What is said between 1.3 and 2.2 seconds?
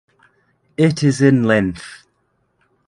length.